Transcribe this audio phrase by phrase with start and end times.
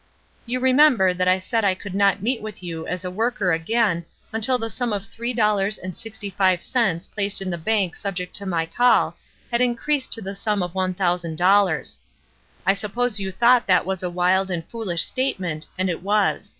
[0.47, 4.03] You remember that I said I could not meet with you as a worker again
[4.33, 8.35] until the sum of three dollars and sixty five cents placed in the bank subject
[8.37, 9.15] to my call
[9.51, 11.99] had "SOMETHING PORTENTOUS" 427 increased to the sum of one thousand dollars.
[12.65, 16.49] I suppose you thought that was a wild and foolish statement, and it was.